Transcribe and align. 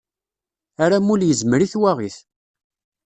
Aramul 0.83 1.21
yezmer 1.29 1.61
i 1.61 1.67
twaɣit. 1.73 2.17